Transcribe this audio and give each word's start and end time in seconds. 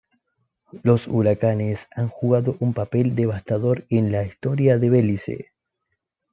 Los 0.81 1.07
huracanes 1.07 1.87
han 1.95 2.09
jugado 2.09 2.57
un 2.59 2.73
papel 2.73 3.13
devastador 3.13 3.85
en 3.91 4.11
la 4.11 4.23
historia 4.23 4.79
de 4.79 4.89
Belice. 4.89 5.51